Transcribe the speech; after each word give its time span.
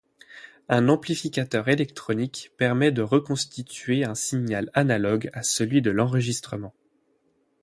Un 0.67 0.89
amplificateur 0.89 1.67
électronique 1.69 2.51
permet 2.57 2.91
de 2.91 3.03
reconstituer 3.03 4.03
un 4.03 4.15
signal 4.15 4.71
analogue 4.73 5.29
à 5.31 5.43
celui 5.43 5.83
de 5.83 5.91
l'enregistrement. 5.91 6.73